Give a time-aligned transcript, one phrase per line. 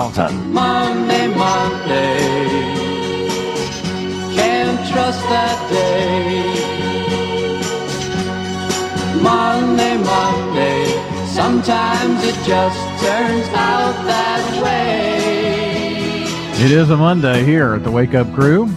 [0.00, 2.16] Monday, Monday.
[4.34, 6.40] Can't trust that day.
[9.20, 10.86] Monday, Monday.
[11.26, 16.22] Sometimes it just turns out that way.
[16.64, 18.68] It is a Monday here at the Wake Up Crew.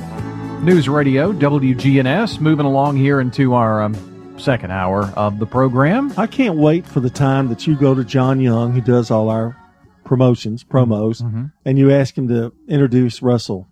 [0.62, 3.96] News Radio, WGNS, moving along here into our um,
[4.38, 6.14] second hour of the program.
[6.18, 9.30] I can't wait for the time that you go to John Young, who does all
[9.30, 9.56] our
[10.04, 11.46] promotions, promos, Mm-hmm.
[11.66, 13.68] and you ask him to introduce Russell.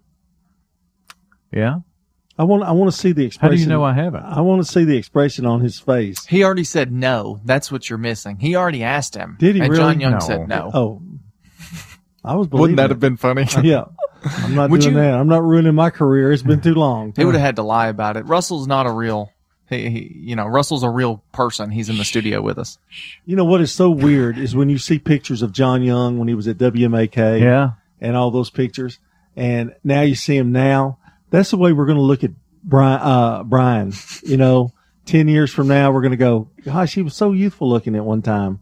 [1.52, 1.80] Yeah.
[2.38, 3.42] I want I want to see the expression.
[3.42, 3.70] How expression.
[3.70, 4.24] do you know I haven't?
[4.24, 6.26] I want to see the expression on his face.
[6.26, 7.40] He already said no.
[7.44, 8.38] That's what you're missing.
[8.38, 9.36] He already asked him.
[9.40, 9.84] Did he And really?
[9.84, 10.20] John Young No.
[10.20, 10.72] said no.
[10.74, 11.02] Oh,
[12.24, 12.62] I was believing.
[12.62, 12.90] Wouldn't that it.
[12.92, 13.46] have been funny?
[13.64, 13.86] Yeah,
[14.24, 15.14] I'm not Would doing you- that.
[15.14, 16.32] I'm not ruining my career.
[16.32, 17.14] It's been too long.
[17.16, 18.26] He would have had to lie about it.
[18.26, 19.30] Russell's not a real.
[19.72, 21.72] He, he, you know, Russell's a real person.
[21.72, 22.78] He's in the studio with us.
[23.26, 26.28] You know what is so weird is when you see pictures of John Young when
[26.28, 27.42] he was at WMAK.
[27.42, 27.72] Yeah.
[28.00, 29.00] and all those pictures.
[29.36, 31.00] And now you see him now.
[31.30, 32.32] That's the way we're going to look at
[32.64, 33.00] Brian.
[33.02, 34.74] Uh, Brian, you know,
[35.06, 38.04] ten years from now, we're going to go, gosh, he was so youthful looking at
[38.04, 38.60] one time,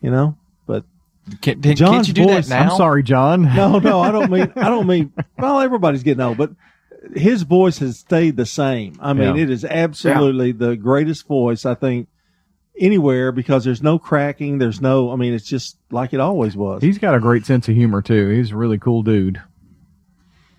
[0.00, 0.36] you know.
[0.66, 0.84] But
[1.42, 2.70] Can, can, John's can't you do voice- that now?
[2.70, 3.42] I'm sorry, John.
[3.54, 4.50] no, no, I don't mean.
[4.56, 5.12] I don't mean.
[5.38, 6.52] Well, everybody's getting old, but
[7.14, 8.96] his voice has stayed the same.
[9.00, 9.42] I mean, Yeah.
[9.44, 12.08] it is absolutely the greatest voice I think
[12.78, 14.58] anywhere because there's no cracking.
[14.58, 15.10] There's no.
[15.12, 16.82] I mean, it's just like it always was.
[16.82, 18.28] He's got a great sense of humor, too.
[18.30, 19.40] He's a really cool dude.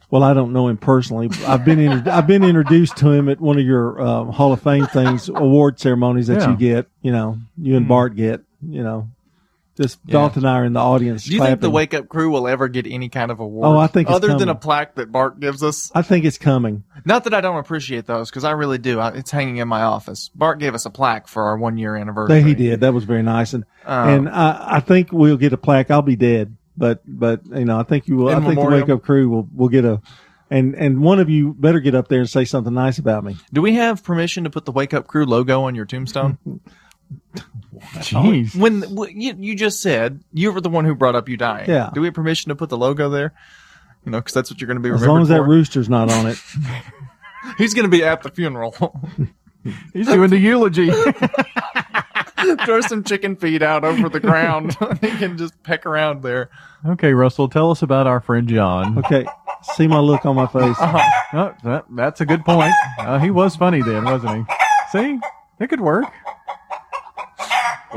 [0.09, 1.29] Well, I don't know him personally.
[1.45, 4.61] I've been inter- I've been introduced to him at one of your um, Hall of
[4.61, 6.51] Fame things, award ceremonies that Yeah.
[6.51, 6.87] you get.
[7.01, 8.41] You know, you and Bart get.
[8.65, 9.09] You know,
[9.77, 11.25] just Dalton and I are in the audience.
[11.25, 11.69] Do you think the.
[11.69, 13.67] Wake Up Crew will ever get any kind of award?
[13.67, 15.91] Oh, I think it's other than a plaque that Bart gives us.
[15.93, 16.83] I think it's coming.
[17.05, 18.99] Not that I don't appreciate those, because I really do.
[18.99, 20.29] I, it's hanging in my office.
[20.33, 22.41] Bart gave us a plaque for our one year anniversary.
[22.41, 22.79] That he did.
[22.79, 25.91] That was very nice, and Um, and I, I think we'll get a plaque.
[25.91, 28.29] I'll be dead, but but you know, I think you will.
[28.29, 28.71] I think memoriam?
[28.71, 30.01] the Wake Up Crew will will get a.
[30.49, 33.35] And and one of you better get up there and say something nice about me.
[33.51, 36.37] Do we have permission to put the Wake Up Crew logo on your tombstone?
[37.99, 38.55] Jeez.
[38.55, 41.69] when w- you, you just said you were the one who brought up you dying.
[41.69, 41.89] Yeah.
[41.93, 43.33] Do we have permission to put the logo there?
[44.05, 46.11] You know, because that's what you're going to be As long as that rooster's not
[46.11, 46.37] on it.
[47.57, 48.73] He's going to be at the funeral.
[49.93, 50.89] He's doing the eulogy.
[52.65, 54.77] Throw some chicken feed out over the ground.
[55.01, 56.49] he can just peck around there.
[56.85, 58.99] okay, Russell, tell us about our friend John.
[58.99, 59.25] Okay,
[59.75, 60.75] see my look on my face.
[60.79, 62.71] Oh, that, that's a good point.
[62.99, 64.53] Uh, he was funny then, wasn't he?
[64.91, 65.19] See?
[65.59, 66.05] It could work.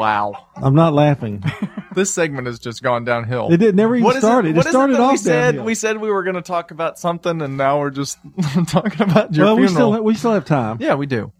[0.00, 0.46] Wow.
[0.56, 1.44] I'm not laughing.
[1.92, 3.48] This segment has just gone downhill.
[3.50, 4.50] It did never even What is started.
[4.50, 5.64] It, It, what is started that we off said downhill.
[5.64, 8.16] we said we were going to talk about something, and now we're just
[8.68, 9.92] talking about your well, we funeral.
[9.94, 10.76] still we still have time.
[10.80, 11.32] yeah, we do.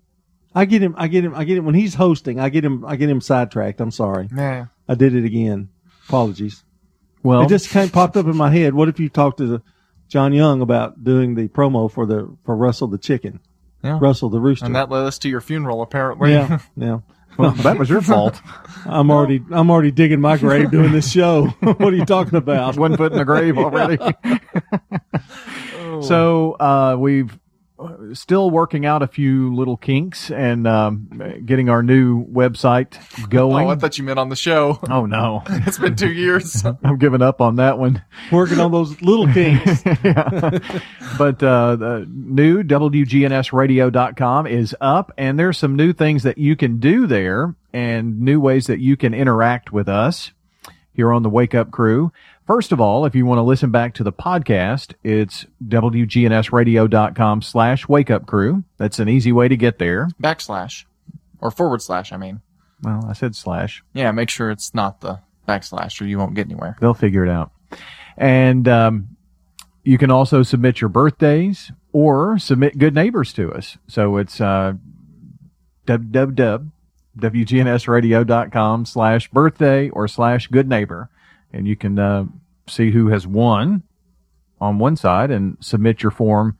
[0.52, 0.96] I get him.
[0.98, 1.36] I get him.
[1.36, 2.40] I get him when he's hosting.
[2.40, 2.84] I get him.
[2.84, 3.80] I get him sidetracked.
[3.80, 4.28] I'm sorry.
[4.36, 4.66] Yeah.
[4.88, 5.68] I did it again.
[6.08, 6.64] Apologies.
[7.22, 8.74] Well, It just kind of popped up in my head.
[8.74, 9.62] What if you talked to the,
[10.08, 13.38] John Young about doing the promo for the for Russell the chicken,
[13.84, 13.98] Yeah.
[14.00, 14.66] Russell the rooster?
[14.66, 16.32] And that led us to your funeral, apparently.
[16.32, 16.98] yeah, yeah.
[17.40, 18.40] Well, that was your fault.
[18.86, 21.46] I'm already I'm already digging my grave doing this show.
[21.60, 22.76] what are you talking about?
[22.76, 23.98] One foot in the grave already.
[26.02, 27.38] so uh, we've
[28.12, 32.98] still working out a few little kinks and um, getting our new website
[33.28, 33.66] going.
[33.66, 34.78] Oh, I thought you meant on the show.
[34.88, 36.64] oh no, it's been two years.
[36.84, 38.02] I'm giving up on that one.
[38.30, 39.82] Working on those little kinks.
[39.82, 46.78] but uh, the new WGNSradio.com is up, and there's some new things that you can
[46.78, 50.32] do there and new ways that you can interact with us
[50.92, 52.12] here on the Wake Up Crew.
[52.50, 57.86] First of all, if you want to listen back to the podcast, it's WGNSradio.com slash
[57.86, 58.64] Wake Up Crew.
[58.76, 60.08] That's an easy way to get there.
[60.20, 60.84] Backslash.
[61.38, 62.40] Or forward slash, I mean.
[62.82, 63.84] Well, I said slash.
[63.92, 66.76] Yeah, make sure it's not the backslash or you won't get anywhere.
[66.80, 67.52] They'll figure it out.
[68.16, 69.16] And um,
[69.84, 73.78] you can also submit your birthdays or submit good neighbors to us.
[73.86, 74.72] So it's uh,
[75.86, 81.10] www.wgnsradio.com slash birthday or slash good neighbor.
[81.52, 82.26] And you can uh,
[82.70, 83.82] see who has won
[84.60, 86.56] on one side and submit your form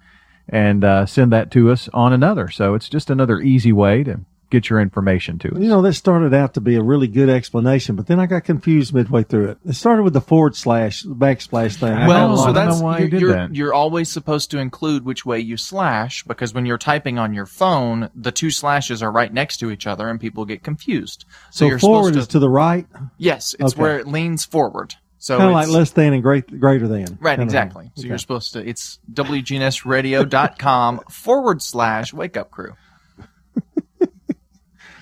[0.49, 2.49] and uh, send that to us on another.
[2.49, 4.21] So it's just another easy way to
[4.51, 5.61] get your information to us.
[5.61, 8.43] You know, that started out to be a really good explanation, but then I got
[8.43, 9.59] confused midway through it.
[9.65, 11.95] It started with the forward slash, backslash thing.
[12.09, 12.55] Well, got so I don't lost.
[12.55, 13.55] that's know why you're, you did you're, that.
[13.55, 17.47] you're always supposed to include which way you slash because when you're typing on your
[17.47, 21.27] phone, the two slashes are right next to each other and people get confused.
[21.53, 22.87] So, so you're forward supposed is to, to the right,
[23.19, 23.81] yes, it's Okay.
[23.81, 24.97] where it leans forward.
[25.22, 27.19] So kind of like less than and great, greater than.
[27.20, 27.84] Right, Kinda exactly.
[27.84, 28.08] like- So okay.
[28.08, 32.72] you're supposed to, it's WGNSradio.com forward slash wake up crew.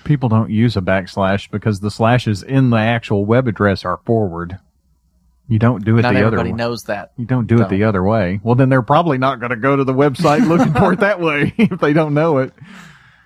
[0.03, 4.59] people don't use a backslash because the slashes in the actual web address are forward.
[5.47, 6.41] You don't do it Not the other way.
[6.41, 7.11] everybody knows that.
[7.17, 8.39] You don't do it the other way.
[8.43, 11.19] Well, then they're probably not going to go to the website looking for it that
[11.19, 12.53] way if they don't know it.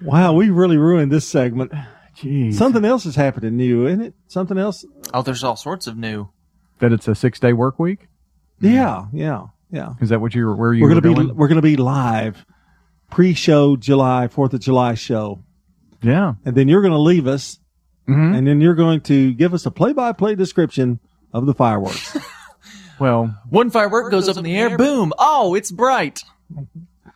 [0.02, 1.72] Wow, we really ruined this segment.
[2.18, 2.54] Jeez.
[2.54, 4.14] Something else is happening new, isn't it?
[4.28, 4.86] Something else?
[5.14, 6.30] Oh, there's all sorts of new.
[6.80, 8.08] That it's a six day work week.
[8.60, 9.94] Yeah, yeah, yeah.
[10.02, 11.36] Is that what you where you We're were gonna be going?
[11.36, 12.46] we're gonna be live
[13.10, 15.44] pre-show July Fourth of July show,
[16.02, 16.34] yeah.
[16.46, 17.60] and then you're gonna leave us,
[18.08, 18.36] Mhm.
[18.38, 21.00] and then you're going to give us a play-by-play description
[21.32, 22.18] of the fireworks.
[23.00, 25.14] Well, One firework goes up in the air, boom!
[25.18, 26.22] Oh, it's bright.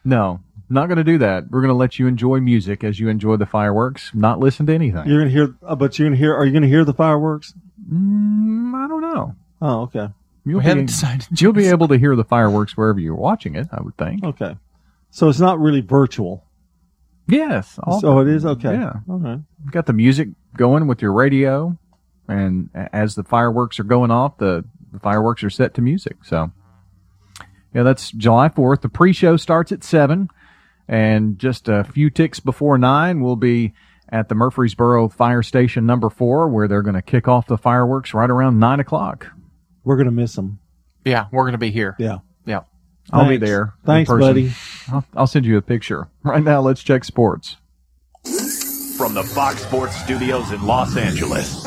[0.03, 0.39] no,
[0.69, 1.49] not going to do that.
[1.49, 4.73] We're going to let you enjoy music as you enjoy the fireworks, not listen to
[4.73, 5.07] anything.
[5.07, 6.33] you're gonna hear, uh, but you're gonna hear.
[6.35, 7.53] Are you gonna hear the fireworks?
[7.89, 9.35] Mm, I don't know.
[9.61, 10.09] Oh, okay,
[10.45, 11.27] You'll We haven't decided.
[11.41, 13.67] you'll be able to hear the fireworks wherever you're watching it.
[13.71, 14.23] I would think.
[14.23, 14.55] okay.
[15.09, 16.43] So it's not really virtual.
[17.27, 17.79] Yes.
[17.99, 18.73] So it is okay.
[18.73, 18.93] Yeah.
[19.05, 19.39] Right.
[19.63, 21.77] You've got the music going with your radio,
[22.27, 24.63] and as the fireworks are going off, the,
[24.93, 26.23] the fireworks are set to music.
[26.23, 26.51] So,
[27.73, 28.81] yeah, that's July 4th.
[28.81, 30.29] The pre show starts at 7,
[30.87, 33.73] and just a few ticks before 9, we'll be
[34.09, 38.13] at the Murfreesboro Fire Station number 4, where they're going to kick off the fireworks
[38.13, 39.27] right around 9 o'clock.
[39.87, 40.59] We're gonna miss them.
[41.05, 41.95] Yeah, we're gonna be here.
[41.97, 42.17] Yeah.
[42.45, 42.63] Yeah.
[43.09, 43.73] I'll be there.
[43.85, 44.19] Thanks, person.
[44.19, 44.51] buddy.
[44.91, 46.09] I'll, I'll send you a picture.
[46.23, 47.55] Right now, let's check sports.
[48.97, 51.63] From the Fox Sports Studios in Los Angeles,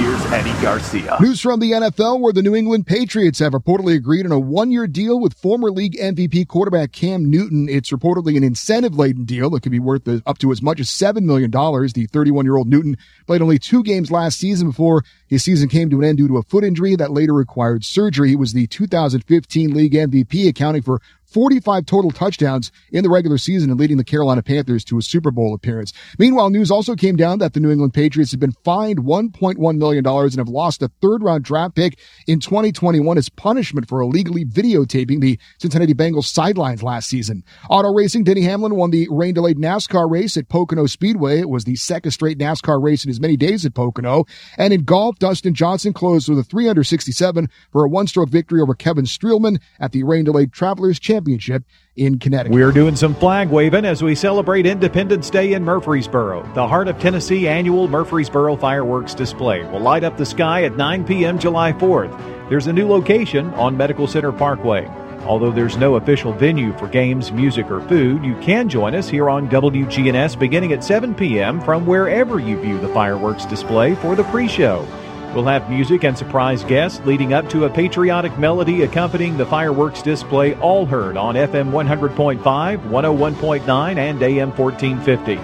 [0.00, 1.18] here's Eddie Garcia.
[1.20, 4.70] News from the NFL where the New England Patriots have reportedly agreed on a one
[4.70, 7.68] year deal with former league MVP quarterback Cam Newton.
[7.68, 10.88] It's reportedly an incentive laden deal that could be worth up to as much as
[10.88, 11.50] $7 million.
[11.50, 15.90] The 31 year old Newton played only two games last season before his season came
[15.90, 18.30] to an end due to a foot injury that later required surgery.
[18.30, 23.70] He was the 2015 league MVP, accounting for 45 total touchdowns in the regular season
[23.70, 25.92] and leading the Carolina Panthers to a Super Bowl appearance.
[26.18, 30.06] Meanwhile, news also came down that the New England Patriots have been fined $1.1 million
[30.06, 35.20] and have lost a third round draft pick in 2021 as punishment for illegally videotaping
[35.20, 37.44] the Cincinnati Bengals sidelines last season.
[37.68, 41.38] Auto racing, Denny Hamlin won the rain delayed NASCAR race at Pocono Speedway.
[41.38, 44.24] It was the second straight NASCAR race in as many days at Pocono.
[44.58, 48.74] And in golf, Dustin Johnson closed with a 367 for a one stroke victory over
[48.74, 51.64] Kevin Streelman at the rain delayed Travelers Championship
[51.96, 52.54] in Connecticut.
[52.54, 56.50] We're doing some flag waving as we celebrate Independence Day in Murfreesboro.
[56.54, 61.04] The Heart of Tennessee annual Murfreesboro fireworks display will light up the sky at 9
[61.04, 61.38] p.m.
[61.38, 62.48] July 4th.
[62.48, 64.86] There's a new location on Medical Center Parkway.
[65.24, 69.28] Although there's no official venue for games, music, or food, you can join us here
[69.28, 71.60] on WGNS beginning at 7 p.m.
[71.60, 74.88] from wherever you view the fireworks display for the pre show.
[75.34, 80.02] We'll have music and surprise guests leading up to a patriotic melody accompanying the fireworks
[80.02, 85.36] display, all heard on FM 100.5, 101.9, and AM 1450.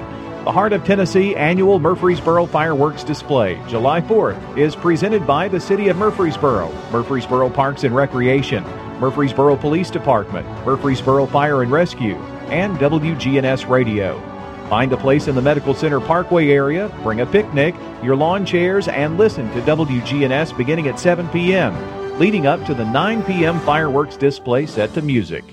[0.47, 5.89] The Heart of Tennessee annual Murfreesboro fireworks display, July 4th, is presented by the City
[5.89, 8.65] of Murfreesboro, Murfreesboro Parks and Recreation,
[8.99, 12.17] Murfreesboro Police Department, Murfreesboro Fire and Rescue,
[12.49, 14.36] and WGNS Radio.
[14.69, 18.89] Find a place in the Medical Center Parkway area, bring a picnic, your lawn chairs,
[18.89, 23.61] and listen to WGNS beginning at 7 p.m., leading up to the 9 p.m.
[23.61, 25.45] fireworks display set to music.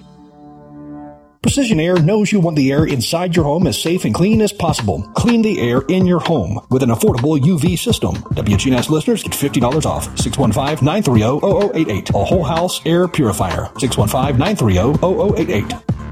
[1.43, 4.53] Precision Air knows you want the air inside your home as safe and clean as
[4.53, 5.03] possible.
[5.13, 8.15] Clean the air in your home with an affordable UV system.
[8.15, 10.07] WGNS listeners get $50 off.
[10.15, 12.15] 615-930-0088.
[12.15, 13.65] A whole house air purifier.
[13.75, 16.02] 615-930-0088.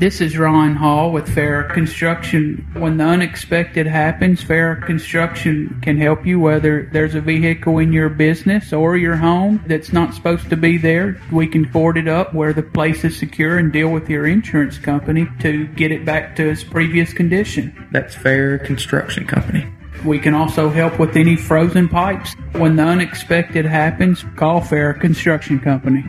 [0.00, 2.66] This is Ron Hall with Fair Construction.
[2.72, 8.08] When the unexpected happens, Fair Construction can help you whether there's a vehicle in your
[8.08, 11.20] business or your home that's not supposed to be there.
[11.30, 14.78] We can board it up where the place is secure and deal with your insurance
[14.78, 17.86] company to get it back to its previous condition.
[17.92, 19.70] That's Fair Construction Company.
[20.06, 22.34] We can also help with any frozen pipes.
[22.52, 26.06] When the unexpected happens, call Fair Construction Company.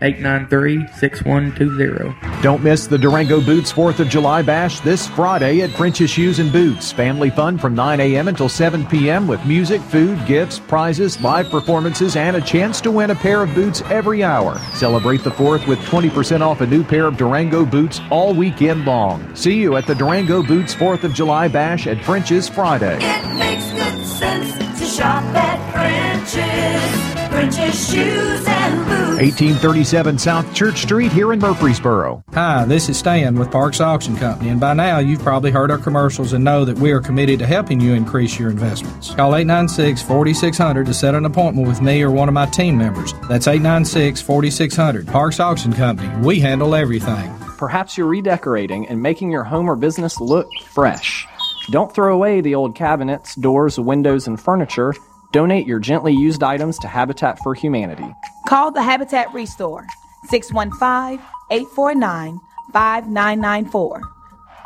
[0.00, 2.42] 615-893-6120.
[2.42, 6.52] Don't miss the Durango Boots 4th of July Bash this Friday at French's Shoes and
[6.52, 6.92] Boots.
[6.92, 8.28] Family fun from 9 a.m.
[8.28, 9.26] until 7 p.m.
[9.26, 13.54] with music, food, gifts, prizes, live performances, and a chance to win a pair of
[13.54, 14.58] boots every hour.
[14.72, 19.34] Celebrate the 4th with 20% off a new pair of Durango boots all weekend long.
[19.36, 22.96] See you at the Durango Boots 4th of July Bash at French's Friday.
[23.00, 27.19] It makes good sense to shop at French's.
[27.30, 29.20] French's Shoes and Boots.
[29.20, 32.24] 1837 South Church Street here in Murfreesboro.
[32.32, 35.78] Hi, this is Stan with Parks Auction Company, and by now you've probably heard our
[35.78, 39.14] commercials and know that we are committed to helping you increase your investments.
[39.14, 43.12] Call 896 4600 to set an appointment with me or one of my team members.
[43.28, 45.06] That's 896 4600.
[45.06, 46.12] Parks Auction Company.
[46.26, 47.32] We handle everything.
[47.58, 51.26] Perhaps you're redecorating and making your home or business look fresh.
[51.70, 54.94] Don't throw away the old cabinets, doors, windows, and furniture.
[55.32, 58.14] Donate your gently used items to Habitat for Humanity.
[58.48, 59.86] Call the Habitat Restore
[60.28, 62.40] 615 849
[62.72, 64.00] 5994.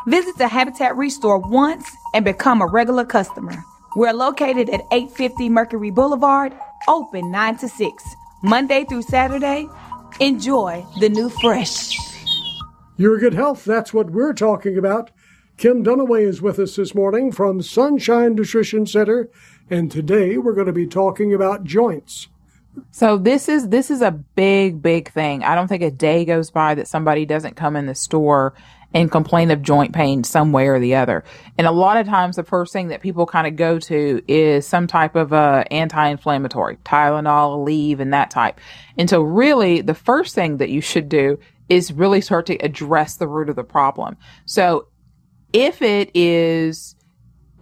[0.06, 3.54] Visit the Habitat Restore once and become a regular customer.
[3.96, 6.54] We're located at 850 Mercury Boulevard,
[6.88, 8.04] open 9 to 6,
[8.42, 9.68] Monday through Saturday.
[10.18, 11.96] Enjoy the new fresh.
[12.96, 15.10] Your good health, that's what we're talking about.
[15.56, 19.30] Kim Dunaway is with us this morning from Sunshine Nutrition Center,
[19.70, 22.28] and today we're going to be talking about joints.
[22.90, 25.44] So this is this is a big big thing.
[25.44, 28.54] I don't think a day goes by that somebody doesn't come in the store
[28.92, 31.24] and complain of joint pain some way or the other.
[31.58, 34.66] And a lot of times the first thing that people kind of go to is
[34.66, 38.60] some type of uh, anti-inflammatory, Tylenol, Aleve, and that type.
[38.96, 43.16] And so really the first thing that you should do is really start to address
[43.16, 44.16] the root of the problem.
[44.46, 44.88] So
[45.52, 46.94] if it is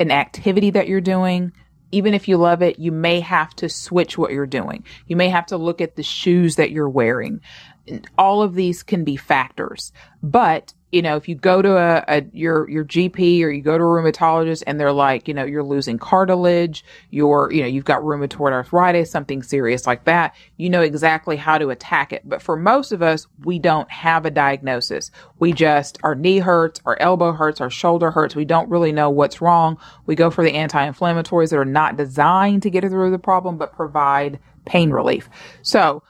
[0.00, 1.52] an activity that you're doing,
[1.92, 4.84] even if you love it, you may have to switch what you're doing.
[5.06, 7.40] You may have to look at the shoes that you're wearing.
[8.18, 12.22] All of these can be factors, but you know, if you go to a, a,
[12.34, 15.62] your your GP or you go to a rheumatologist and they're like, you know, you're
[15.62, 20.82] losing cartilage, you're you know, you've got rheumatoid arthritis, something serious like that, you know
[20.82, 22.28] exactly how to attack it.
[22.28, 25.10] But for most of us, we don't have a diagnosis.
[25.38, 28.36] We just our knee hurts, our elbow hurts, our shoulder hurts.
[28.36, 29.78] We don't really know what's wrong.
[30.04, 33.72] We go for the anti-inflammatories that are not designed to get through the problem but
[33.72, 35.30] provide pain relief.
[35.62, 36.02] So,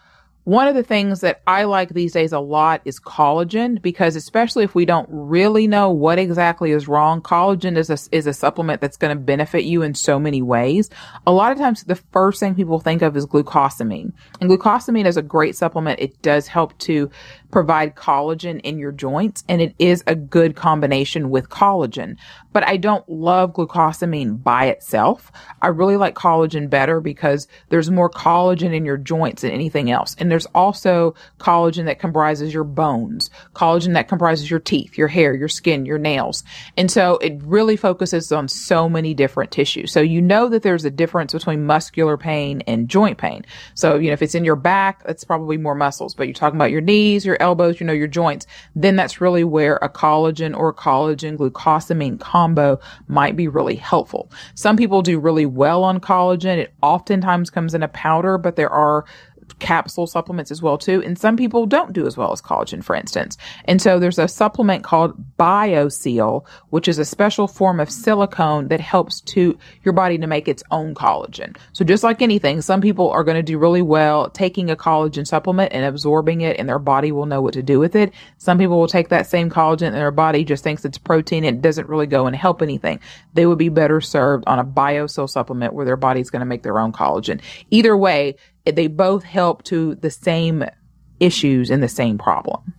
[0.45, 4.65] one of the things that I like these days a lot is collagen because especially
[4.65, 8.81] if we don't really know what exactly is wrong, collagen is a, is a supplement
[8.81, 10.91] that's going to benefit you in so many ways.
[11.29, 14.13] A lot of times the first thing people think of is glucosamine.
[14.41, 16.01] And glucosamine is a great supplement.
[16.01, 17.09] It does help to
[17.53, 22.17] provide collagen in your joints and it is a good combination with collagen.
[22.53, 25.31] But I don't love glucosamine by itself.
[25.61, 30.17] I really like collagen better because there's more collagen in your joints than anything else.
[30.19, 35.35] And there's also collagen that comprises your bones, collagen that comprises your teeth, your hair,
[35.35, 36.43] your skin, your nails.
[36.77, 39.93] And so it really focuses on so many different tissues.
[39.93, 43.45] So you know that there's a difference between muscular pain and joint pain.
[43.75, 46.57] So, you know, if it's in your back, it's probably more muscles, but you're talking
[46.57, 50.57] about your knees, your elbows, you know, your joints, then that's really where a collagen
[50.57, 54.31] or collagen glucosamine combo might be really helpful.
[54.55, 56.57] Some people do really well on collagen.
[56.57, 59.05] It oftentimes comes in a powder, but there are
[59.59, 61.03] capsule supplements as well too.
[61.03, 63.37] And some people don't do as well as collagen, for instance.
[63.65, 68.81] And so there's a supplement called BioSil, which is a special form of silicone that
[68.81, 71.57] helps to your body to make its own collagen.
[71.73, 75.27] So just like anything, some people are going to do really well taking a collagen
[75.27, 78.13] supplement and absorbing it and their body will know what to do with it.
[78.39, 81.59] Some people will take that same collagen and their body just thinks it's protein and
[81.59, 83.01] it doesn't really go and help anything.
[83.35, 86.63] They would be better served on a BioSil supplement where their body's going to make
[86.63, 87.41] their own collagen.
[87.71, 90.65] Either way, they both help to the same
[91.21, 92.75] issues and the same problem.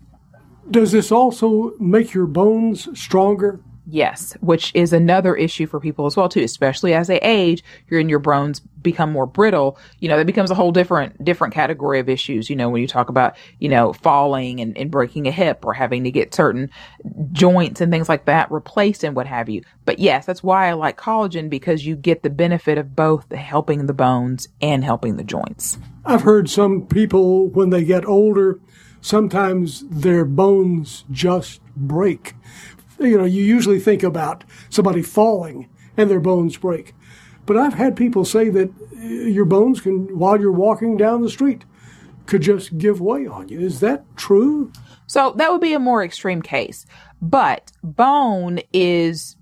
[0.70, 3.60] Does this also make your bones stronger?
[3.86, 8.00] Yes, which is another issue for people as well too, especially as they age, your
[8.00, 9.78] and your bones become more brittle.
[10.00, 12.50] You know, that becomes a whole different different category of issues.
[12.50, 15.74] You know, when you talk about you know falling and, and breaking a hip or
[15.74, 16.70] having to get certain
[17.34, 19.62] joints and things like that replaced and what have you.
[19.84, 23.38] But yes, that's why I like collagen because you get the benefit of both the
[23.38, 25.78] helping the bones and helping the joints.
[26.06, 28.60] I've heard some people when they get older,
[29.02, 32.36] sometimes their bones just break
[33.10, 36.93] you know, you usually think about somebody falling and their bones break.
[37.45, 41.29] But I've had people say that uh, your bones can, while you're walking down the
[41.29, 41.65] street,
[42.25, 43.60] could just give way on you.
[43.60, 44.72] Is that true?
[45.07, 46.86] So that would be a more extreme case.
[47.22, 49.36] But bone is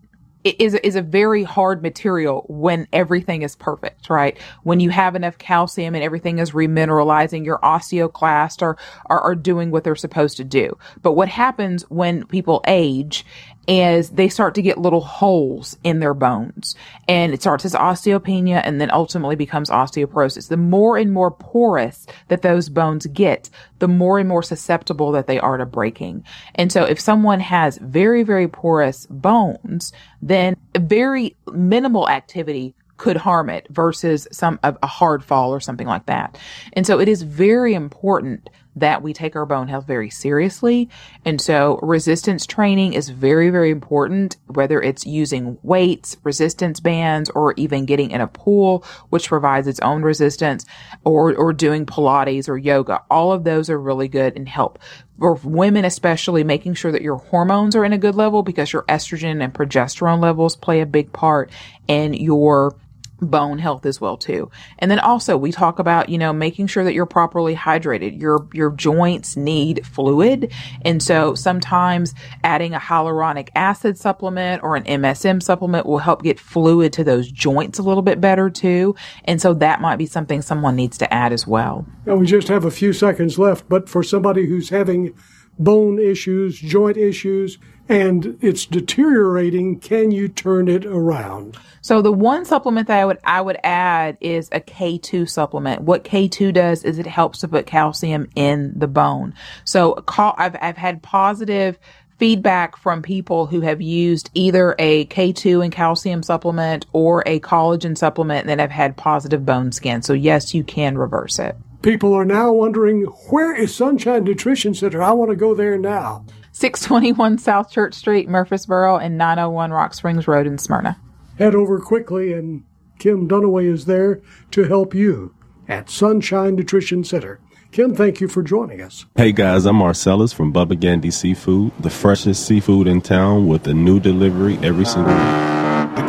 [0.44, 4.38] is is a very hard material when everything is perfect, right?
[4.64, 9.72] When you have enough calcium and everything is remineralizing, your osteoclast are, are are doing
[9.72, 10.78] what they're supposed to do.
[11.02, 13.26] But what happens when people age
[13.68, 16.76] is they start to get little holes in their bones
[17.08, 20.48] and it starts as osteopenia and then ultimately becomes osteoporosis.
[20.48, 23.50] The more and more porous that those bones get,
[23.80, 26.24] the more and more susceptible that they are to breaking.
[26.56, 33.50] And so if someone has very, very porous bones, then very minimal activity could harm
[33.50, 36.38] it versus some of a hard fall or something like that.
[36.74, 40.90] And so it is very important that we take our bone health very seriously.
[41.26, 47.54] And so resistance training is very, very important, whether it's using weights, resistance bands, or
[47.58, 50.66] even getting in a pool, which provides its own resistance,
[51.04, 53.02] or, or doing Pilates or yoga.
[53.10, 54.80] All of those are really good and help.
[55.20, 58.84] For women, especially making sure that your hormones are in a good level because your
[58.84, 61.52] estrogen and progesterone levels play a big part
[61.88, 62.76] in your
[63.22, 64.50] bone health as well too.
[64.80, 68.20] And then also we talk about, you know, making sure that you're properly hydrated.
[68.20, 70.52] Your your joints need fluid.
[70.84, 72.14] And so sometimes
[72.44, 77.32] adding a hyaluronic acid supplement or an MSM supplement will help get fluid to those
[77.32, 78.96] joints a little bit better too.
[79.26, 81.86] And so that might be something someone needs to add as well.
[82.06, 85.14] Now we just have a few seconds left, but for somebody who's having
[85.60, 87.58] bone issues, joint issues,
[87.90, 91.58] and it's deteriorating, can you turn it around?
[91.82, 95.82] So the one supplement that I would I would add is a K2 supplement.
[95.82, 99.34] What K2 does is it helps to put calcium in the bone.
[99.66, 101.80] So call, I've I've had positive
[102.18, 107.98] feedback from people who have used either a K2 and calcium supplement or a collagen
[107.98, 110.04] supplement that have had positive bone skin.
[110.04, 111.58] So yes, you can reverse it.
[111.82, 115.02] People are now wondering where is Sunshine Nutrition Center?
[115.02, 116.24] I want to go there now.
[116.52, 121.00] 621 South Church Street, Murfreesboro, and 901 Rock Springs Road in Smyrna.
[121.40, 122.66] Head over quickly, and
[123.00, 124.22] Kim Dunaway is there
[124.52, 125.34] to help you
[125.68, 127.40] at Sunshine Nutrition Center.
[127.72, 129.08] Kim, thank you for joining us.
[129.16, 133.74] Hey guys, I'm Marcellus from Bubba Gandy Seafood, the freshest seafood in town with a
[133.74, 135.61] new delivery every single week.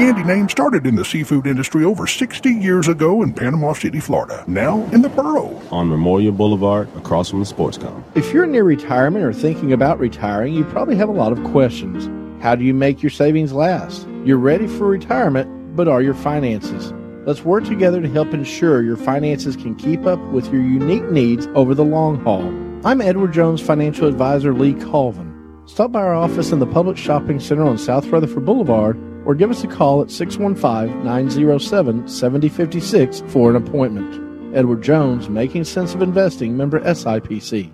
[0.03, 4.01] The Gandy name started in the seafood industry over 60 years ago in Panama City,
[4.01, 4.43] Florida.
[4.49, 5.63] Now in the borough.
[5.71, 8.05] On Memorial Boulevard, across from the sports com.
[8.17, 12.11] If you're near retirement or thinking about retiring, you probably have a lot of questions.
[12.43, 14.05] How do you make your savings last?
[14.25, 16.93] You're ready for retirement, but are your finances?
[17.25, 21.47] Let's work together to help ensure your finances can keep up with your unique needs
[21.55, 22.49] over the long haul.
[22.85, 25.63] I'm Edward Jones financial advisor Lee Colvin.
[25.67, 29.51] Stop by our office in the Public Shopping Center on South Rutherford Boulevard or give
[29.51, 34.57] us a call at 615 907 7056 for an appointment.
[34.57, 37.71] Edward Jones, Making Sense of Investing, member SIPC.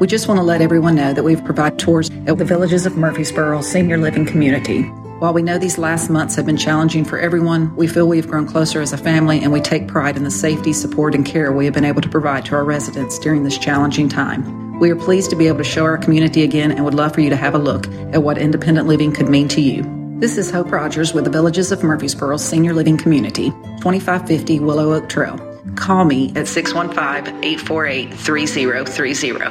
[0.00, 2.96] We just want to let everyone know that we've provided tours at the Villages of
[2.96, 4.82] Murfreesboro Senior Living Community.
[5.18, 8.46] While we know these last months have been challenging for everyone, we feel we've grown
[8.46, 11.64] closer as a family and we take pride in the safety, support, and care we
[11.66, 14.80] have been able to provide to our residents during this challenging time.
[14.80, 17.20] We are pleased to be able to show our community again and would love for
[17.20, 20.01] you to have a look at what independent living could mean to you.
[20.22, 25.08] This is Hope Rogers with the Villages of Murfreesboro Senior Living Community, 2550 Willow Oak
[25.08, 25.36] Trail.
[25.74, 29.50] Call me at 615 848 3030.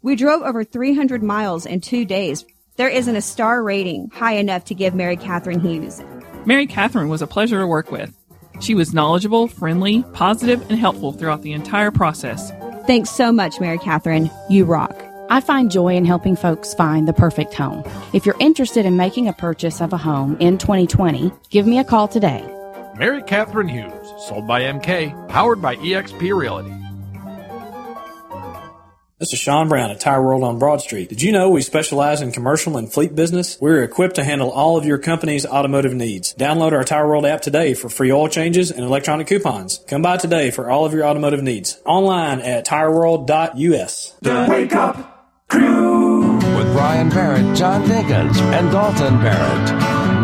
[0.00, 2.46] We drove over 300 miles in two days.
[2.76, 6.02] There isn't a star rating high enough to give Mary Catherine Hughes.
[6.46, 8.16] Mary Catherine was a pleasure to work with.
[8.62, 12.50] She was knowledgeable, friendly, positive, and helpful throughout the entire process.
[12.86, 14.30] Thanks so much, Mary Catherine.
[14.48, 15.11] You rock.
[15.32, 17.84] I find joy in helping folks find the perfect home.
[18.12, 21.84] If you're interested in making a purchase of a home in 2020, give me a
[21.84, 22.44] call today.
[22.98, 26.74] Mary Catherine Hughes, sold by MK, powered by eXp Realty.
[29.20, 31.08] This is Sean Brown at Tire World on Broad Street.
[31.08, 33.56] Did you know we specialize in commercial and fleet business?
[33.58, 36.34] We're equipped to handle all of your company's automotive needs.
[36.34, 39.80] Download our Tire World app today for free oil changes and electronic coupons.
[39.88, 41.80] Come by today for all of your automotive needs.
[41.86, 44.16] Online at tireworld.us.
[44.20, 45.11] The Wake Up Crew with Brian
[47.14, 49.70] Barrett, John Dinkins, and Dalton Barrett.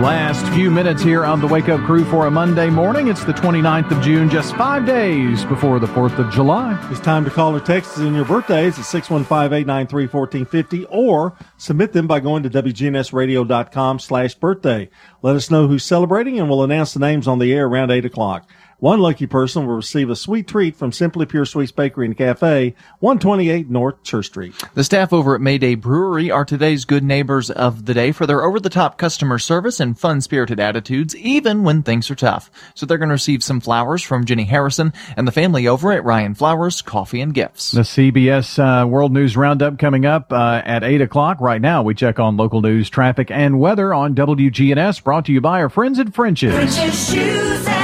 [0.02, 3.08] Last few minutes here on the Wake Up Crew for a Monday morning.
[3.08, 6.78] It's the 29th of June, just five days before the 4th of July.
[6.90, 12.06] It's time to call or text us in your birthdays at 615-893-1450 or submit them
[12.06, 14.88] by going to WGNSradio.com slash birthday.
[15.20, 18.04] Let us know who's celebrating and we'll announce the names on the air around 8
[18.04, 18.48] o'clock.
[18.80, 22.76] One lucky person will receive a sweet treat from Simply Pure Sweets Bakery and Cafe,
[23.00, 24.54] 128 North Church Street.
[24.74, 28.44] The staff over at Mayday Brewery are today's good neighbors of the day for their
[28.44, 32.52] over-the-top customer service and fun-spirited attitudes, even when things are tough.
[32.76, 36.04] So they're going to receive some flowers from Jenny Harrison and the family over at
[36.04, 37.72] Ryan Flowers Coffee and Gifts.
[37.72, 41.40] The CBS uh, World News Roundup coming up uh, at 8 o'clock.
[41.40, 45.40] Right now, we check on local news, traffic, and weather on WGNS, brought to you
[45.40, 46.54] by our friends at French's.
[46.54, 47.77] French's shoes and boots.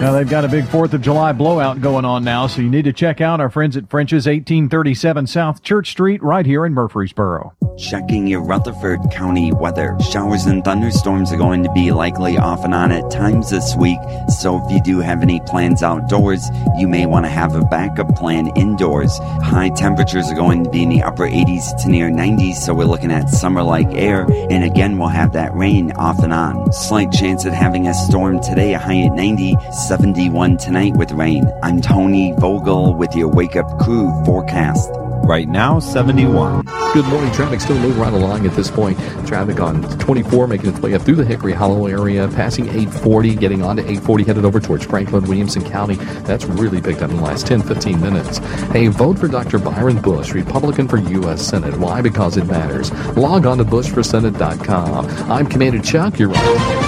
[0.00, 2.84] Now, they've got a big 4th of July blowout going on now, so you need
[2.84, 7.52] to check out our friends at French's, 1837 South Church Street, right here in Murfreesboro.
[7.76, 9.96] Checking your Rutherford County weather.
[10.10, 13.98] Showers and thunderstorms are going to be likely off and on at times this week,
[14.40, 18.14] so if you do have any plans outdoors, you may want to have a backup
[18.14, 19.18] plan indoors.
[19.42, 22.84] High temperatures are going to be in the upper 80s to near 90s, so we're
[22.84, 26.72] looking at summer like air, and again, we'll have that rain off and on.
[26.72, 29.56] Slight chance at having a storm today, a high at 90,
[29.88, 31.50] 71 tonight with rain.
[31.62, 34.90] I'm Tony Vogel with your Wake Up Crew forecast.
[35.24, 36.66] Right now, 71.
[36.92, 37.32] Good morning.
[37.32, 38.98] Traffic still moving right along at this point.
[39.26, 43.62] Traffic on 24 making its way up through the Hickory Hollow area, passing 840, getting
[43.62, 45.94] onto 840, headed over towards Franklin, Williamson County.
[45.94, 48.38] That's really picked up in the last 10, 15 minutes.
[48.70, 49.58] Hey, vote for Dr.
[49.58, 51.46] Byron Bush, Republican for U.S.
[51.46, 51.78] Senate.
[51.78, 52.02] Why?
[52.02, 52.92] Because it matters.
[53.16, 55.06] Log on to bushforsenate.com.
[55.30, 56.18] I'm Commander Chuck.
[56.18, 56.87] You're right.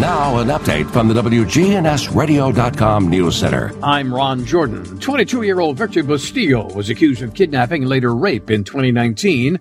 [0.00, 3.72] Now, an update from the WGNSradio.com News Center.
[3.82, 5.00] I'm Ron Jordan.
[5.00, 9.58] 22 year old Victor Bustillo was accused of kidnapping and later rape in 2019.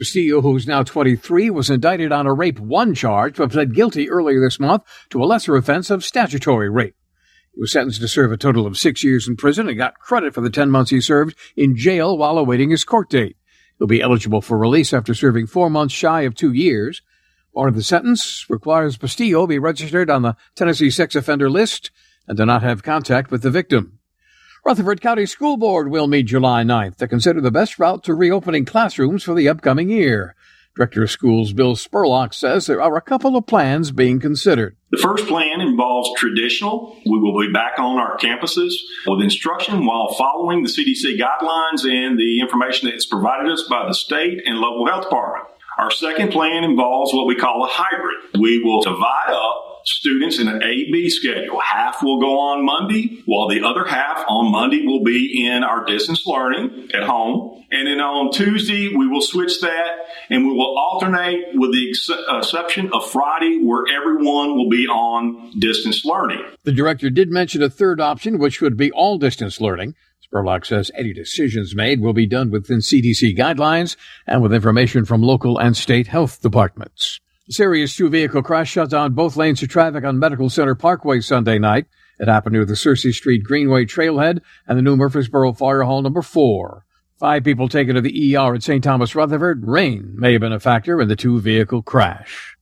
[0.00, 4.40] Bustillo, who's now 23, was indicted on a rape one charge but pled guilty earlier
[4.40, 6.94] this month to a lesser offense of statutory rape.
[7.52, 10.34] He was sentenced to serve a total of six years in prison and got credit
[10.34, 13.36] for the 10 months he served in jail while awaiting his court date.
[13.80, 17.02] He'll be eligible for release after serving four months shy of two years.
[17.54, 21.90] Part of the sentence requires Bustillo be registered on the Tennessee sex offender list
[22.28, 23.98] and to not have contact with the victim.
[24.64, 28.64] Rutherford County School Board will meet July 9th to consider the best route to reopening
[28.64, 30.36] classrooms for the upcoming year.
[30.76, 34.76] Director of Schools Bill Spurlock says there are a couple of plans being considered.
[34.92, 36.96] The first plan involves traditional.
[37.04, 38.74] We will be back on our campuses
[39.06, 43.94] with instruction while following the CDC guidelines and the information that's provided us by the
[43.94, 45.48] state and local health department.
[45.80, 48.38] Our second plan involves what we call a hybrid.
[48.38, 51.58] We will divide up students in an A B schedule.
[51.58, 55.86] Half will go on Monday, while the other half on Monday will be in our
[55.86, 57.64] distance learning at home.
[57.72, 59.88] And then on Tuesday, we will switch that
[60.28, 65.58] and we will alternate with the ex- exception of Friday, where everyone will be on
[65.58, 66.44] distance learning.
[66.64, 69.94] The director did mention a third option, which would be all distance learning.
[70.32, 75.22] Spurlock says any decisions made will be done within CDC guidelines and with information from
[75.22, 77.20] local and state health departments.
[77.48, 81.20] A serious two vehicle crash shut down both lanes of traffic on Medical Center Parkway
[81.20, 81.86] Sunday night.
[82.18, 86.22] It happened near the Searcy Street Greenway Trailhead and the New Murfreesboro Fire Hall number
[86.22, 86.84] four.
[87.18, 88.84] Five people taken to the ER at St.
[88.84, 89.66] Thomas Rutherford.
[89.66, 92.56] Rain may have been a factor in the two vehicle crash.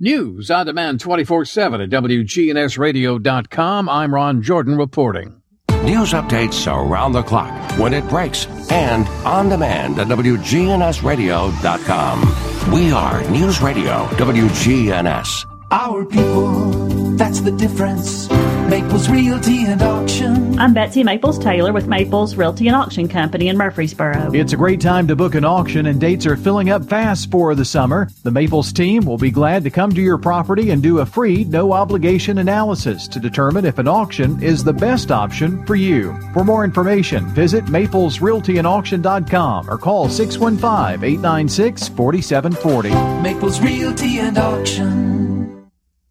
[0.00, 3.88] News on demand 24 7 at WGNSradio.com.
[3.88, 5.41] I'm Ron Jordan reporting.
[5.82, 12.72] News updates around the clock, when it breaks, and on demand at WGNSradio.com.
[12.72, 15.44] We are News Radio WGNS.
[15.72, 16.70] Our people,
[17.16, 18.28] that's the difference.
[18.68, 20.58] Maples Realty and Auction.
[20.58, 24.30] I'm Betsy Maples Taylor with Maples Realty and Auction Company in Murfreesboro.
[24.32, 27.54] It's a great time to book an auction, and dates are filling up fast for
[27.54, 28.08] the summer.
[28.22, 31.44] The Maples team will be glad to come to your property and do a free,
[31.44, 36.18] no obligation analysis to determine if an auction is the best option for you.
[36.32, 42.90] For more information, visit maplesrealtyandauction.com or call 615 896 4740.
[43.22, 45.21] Maples Realty and Auction.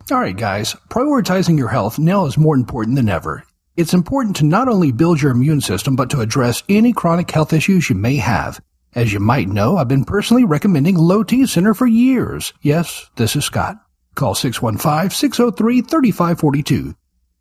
[0.09, 3.43] All right, guys, prioritizing your health now is more important than ever.
[3.77, 7.53] It's important to not only build your immune system, but to address any chronic health
[7.53, 8.59] issues you may have.
[8.93, 12.51] As you might know, I've been personally recommending Low T Center for years.
[12.61, 13.77] Yes, this is Scott.
[14.15, 16.93] Call 615-603-3542.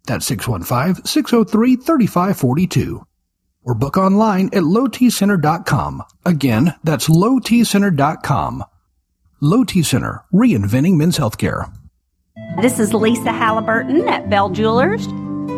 [0.07, 3.05] That's 615-603-3542.
[3.64, 6.05] Or book online at lowtcenter.com.
[6.25, 8.64] Again, that's lowtcenter.com.
[9.40, 11.73] Low T Center, reinventing men's healthcare.
[12.61, 15.09] This is Lisa Halliburton at Bell Jewelers.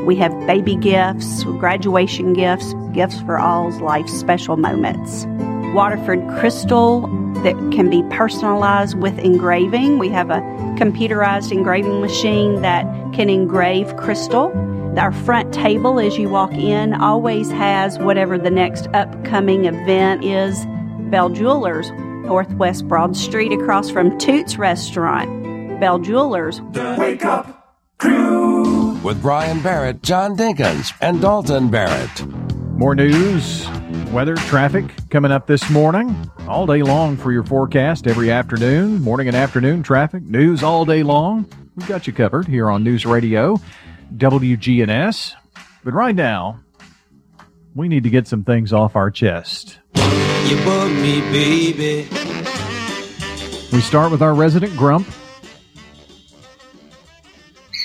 [0.07, 5.27] We have baby gifts, graduation gifts, gifts for all's life special moments.
[5.75, 7.09] Waterford crystal
[7.43, 9.99] that can be personalized with engraving.
[9.99, 10.43] We have a
[10.79, 14.53] computerized engraving machine that can engrave crystal.
[14.97, 20.57] Our front table as you walk in always has whatever the next upcoming event is.
[21.11, 25.41] Bell Jewelers, Northwest Broad Street across from Toots Restaurant.
[25.83, 26.61] Bell Jewelers.
[26.97, 32.25] Wake up crew with Brian Barrett, John Dinkins, and Dalton Barrett.
[32.79, 33.68] More news,
[34.12, 36.31] weather, traffic coming up this morning.
[36.47, 41.03] All day long for your forecast every afternoon, morning and afternoon traffic, news all day
[41.03, 41.51] long.
[41.75, 43.59] We've got you covered here on News Radio,
[44.16, 45.35] WGNS.
[45.83, 46.61] But right now,
[47.75, 49.81] we need to get some things off our chest.
[49.97, 52.09] You bug me, baby.
[53.73, 55.09] We start with our resident grump.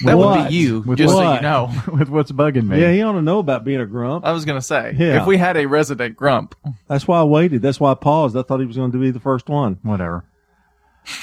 [0.05, 1.35] That would be you, With just so what?
[1.37, 1.71] you know.
[1.91, 2.79] with what's bugging me.
[2.79, 4.25] Yeah, he ought to know about being a grump.
[4.25, 5.21] I was going to say, Yeah.
[5.21, 6.55] if we had a resident grump,
[6.87, 7.61] That's why I waited.
[7.61, 8.37] That's why I paused.
[8.37, 9.79] I thought he was going to be the first one.
[9.83, 10.23] Whatever.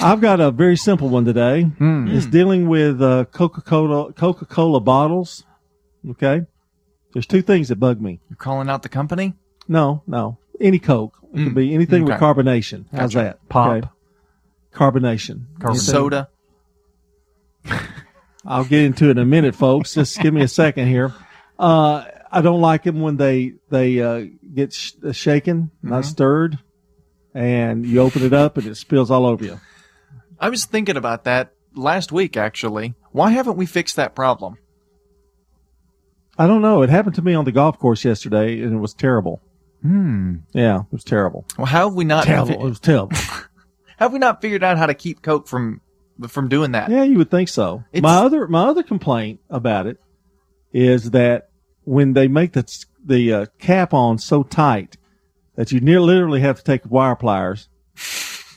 [0.01, 1.71] I've got a very simple one today.
[1.79, 5.45] It's dealing with uh, Coca-Cola Coca-Cola bottles.
[6.11, 6.43] Okay.
[7.13, 8.19] There's two things that bug me.
[8.31, 9.35] you're calling out the company?
[9.69, 10.39] No, no.
[10.61, 11.19] Any Coke.
[11.35, 12.21] It could be anything with Okay.
[12.25, 12.87] carbonation.
[12.93, 13.25] How's Gotcha.
[13.25, 13.49] that?
[13.49, 13.71] Pop.
[13.71, 13.89] Okay.
[14.73, 15.45] Carbonation.
[15.63, 16.29] Anything- Soda?
[18.47, 19.95] I'll get into it in a minute, folks.
[19.95, 21.15] Just give me a second here.
[21.59, 26.59] Uh, I don't like them when they they uh, get sh- shaken, not stirred,
[27.33, 29.61] and you open it up and it spills all over you.
[30.39, 32.95] I was thinking about that last week, actually.
[33.13, 34.59] Why haven't we fixed that problem?
[36.37, 36.83] I don't know.
[36.83, 39.41] It happened to me on the golf course yesterday, and it was terrible.
[39.83, 40.37] Hmm.
[40.53, 41.47] Yeah, it was terrible.
[41.57, 42.55] Well, how have we not Terrible.
[42.55, 43.17] It was terrible.
[43.99, 45.81] have we not figured out how to keep Coke from
[46.29, 46.91] from doing that.
[46.91, 47.85] Yeah, you would think so.
[47.93, 50.01] It's- my other my other complaint about it
[50.73, 51.49] is that
[51.85, 54.97] when they make the the uh, cap on so tight
[55.57, 57.69] that you near literally have to take wire pliers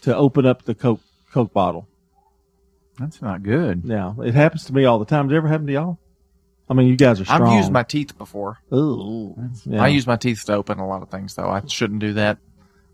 [0.01, 1.87] to open up the coke coke bottle.
[2.97, 3.83] That's not good.
[3.85, 5.27] Yeah, it happens to me all the time.
[5.27, 5.99] Does it ever happen to y'all?
[6.69, 7.43] I mean, you guys are strong.
[7.47, 8.57] I've used my teeth before.
[8.73, 9.81] Ooh, yeah.
[9.83, 11.47] I use my teeth to open a lot of things, though.
[11.49, 12.39] I shouldn't do that.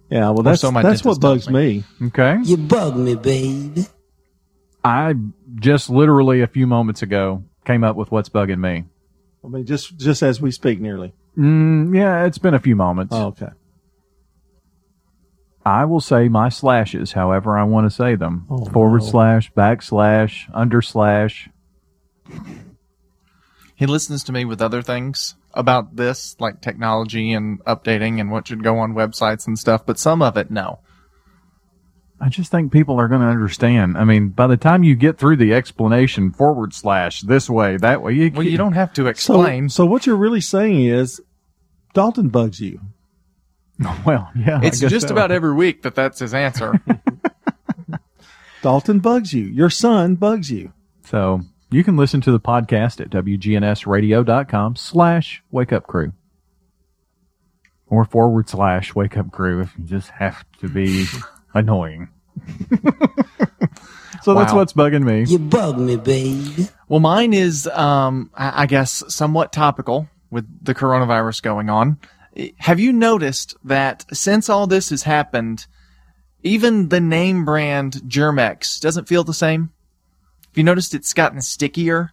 [0.09, 1.83] Yeah, well, that's so my that's what bugs me.
[2.01, 2.37] Okay.
[2.43, 3.85] You bug me, baby.
[4.83, 5.15] I
[5.55, 8.85] just literally a few moments ago came up with what's bugging me.
[9.43, 11.13] I mean, just just as we speak, nearly.
[11.37, 13.13] Mm, yeah, it's been a few moments.
[13.15, 13.49] Oh, okay.
[15.65, 18.45] I will say my slashes, however I want to say them.
[18.49, 19.07] Oh, Forward no.
[19.07, 21.49] slash, back slash, under slash.
[23.75, 28.47] He listens to me with other things about this, like technology and updating and what
[28.47, 30.79] should go on websites and stuff, but some of it, no.
[32.23, 33.97] I just think people are going to understand.
[33.97, 38.01] I mean, by the time you get through the explanation, forward slash, this way, that
[38.01, 39.67] way, you, Well, you don't have to explain.
[39.67, 41.19] so what you're really saying is,
[41.93, 42.79] Dalton bugs you.
[44.05, 45.13] Well, yeah, it's just so.
[45.13, 46.81] about every week that that's his answer.
[48.61, 49.43] Dalton bugs you.
[49.43, 50.71] Your son bugs you.
[51.03, 56.13] So you can listen to the podcast at wgnsradio.com slash wake up crew
[57.87, 61.05] or forward slash wake up crew if you just have to be
[61.53, 62.07] annoying.
[64.21, 65.23] so that's what's bugging me.
[65.23, 66.67] You bug me, babe.
[66.87, 71.99] Well, mine is, um, I I guess, somewhat topical with the coronavirus going on.
[72.57, 75.67] Have you noticed that since all this has happened,
[76.41, 79.71] even the name brand Germ-X doesn't feel the same?
[80.47, 82.11] Have you noticed it's gotten stickier?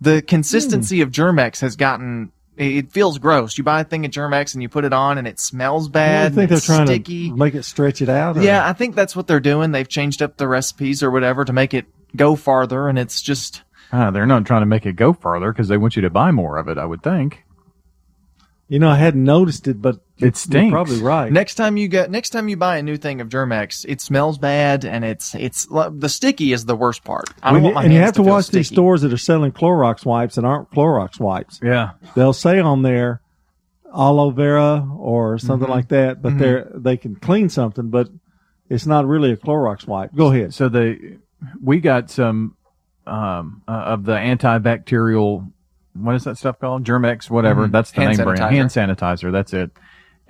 [0.00, 2.32] The consistency of Germ-X has gotten.
[2.60, 3.56] It feels gross.
[3.56, 5.92] You buy a thing at Germ-X and you put it on, and it smells I
[5.92, 6.34] bad.
[6.34, 7.30] think they're trying sticky.
[7.30, 8.36] to make it stretch it out.
[8.36, 9.72] or- Yeah, I think that's what they're doing.
[9.72, 13.62] They've changed up the recipes or whatever to make it go farther, and it's just
[13.92, 16.30] Ah, they're not trying to make it go farther because they want you to buy
[16.32, 17.44] more of it, I would think.
[18.68, 20.72] You know, I hadn't noticed it, but It you're stinks.
[20.72, 21.30] probably right.
[21.32, 24.38] Next time you get, next time you buy a new thing of Germ-X, it smells
[24.38, 27.30] bad, and it's it's the sticky is the worst part.
[27.42, 29.12] I don't When want you- my and you have to feel watch these stores that
[29.12, 31.60] are selling Clorox wipes and aren't Clorox wipes.
[31.62, 31.90] Yeah.
[32.14, 33.20] They'll say on there
[33.92, 35.70] aloe vera or something Mhm.
[35.72, 36.38] like that, but Mhm.
[36.38, 38.08] they're they can clean something, but
[38.68, 40.14] it's not really a Clorox wipe.
[40.14, 40.54] Go ahead.
[40.54, 41.18] So the
[41.62, 42.54] we got some
[43.06, 45.50] um, uh, of the antibacterial.
[45.94, 46.84] What is that stuff called?
[46.84, 47.66] Germ-X, whatever.
[47.66, 47.72] Mhm.
[47.72, 48.40] That's the Hand name brand.
[48.54, 49.32] Hand sanitizer.
[49.32, 49.70] That's it.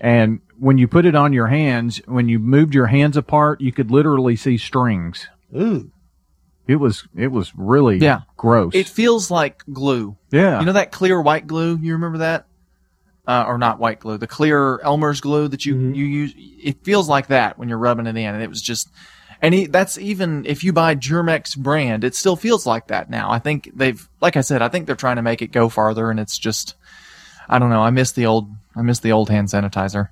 [0.00, 3.70] And when you put it on your hands, when you moved your hands apart, you
[3.72, 5.28] could literally see strings.
[5.54, 5.90] Ooh.
[6.66, 8.20] It was it was really Yeah.
[8.36, 8.74] gross.
[8.74, 10.16] It feels like glue.
[10.30, 10.60] Yeah.
[10.60, 11.76] You know that clear white glue?
[11.82, 12.46] You remember that?
[13.26, 15.94] Uh, or not white glue, the clear Elmer's glue that you, Mm-hmm.
[15.94, 16.34] you use.
[16.36, 18.34] It feels like that when you're rubbing it in.
[18.34, 18.88] And it was just,
[19.42, 23.30] and he, that's even if you buy Germ-X brand, it still feels like that now.
[23.30, 26.10] I think they've, like I said, I think they're trying to make it go farther
[26.10, 26.74] and it's just,
[27.48, 27.82] I don't know.
[27.82, 30.08] I miss the old, I miss the old hand sanitizer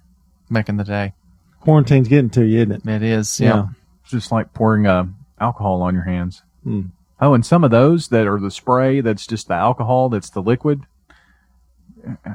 [0.51, 1.15] back in the day.
[1.61, 2.87] Quarantine's getting to you, isn't it?
[2.87, 3.41] It is.
[3.41, 3.69] Yeah.
[4.03, 5.07] It's just like pouring uh,
[5.41, 6.43] alcohol on your hands.
[6.65, 6.83] Hmm.
[7.19, 10.43] Oh, and some of those that are the spray, that's just the alcohol, that's the
[10.43, 10.83] liquid.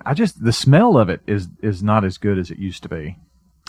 [0.04, 2.90] I just the smell of it is is not as good as it used to
[2.90, 3.18] be.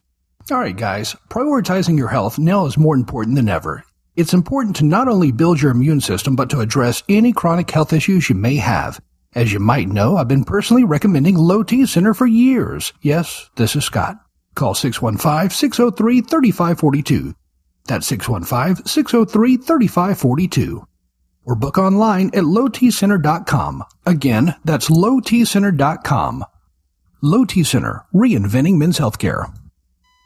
[0.51, 3.83] All right, guys, prioritizing your health now is more important than ever.
[4.15, 7.93] It's important to not only build your immune system, but to address any chronic health
[7.93, 8.99] issues you may have.
[9.33, 12.91] As you might know, I've been personally recommending Low T Center for years.
[13.01, 14.17] Yes, this is Scott.
[14.53, 17.33] Call 615-603-3542.
[17.85, 20.85] That's 615-603-3542.
[21.45, 23.83] Or book online at lowtcenter.com.
[24.05, 26.43] Again, that's lowtcenter.com.
[27.21, 29.53] Low T Center, reinventing men's healthcare.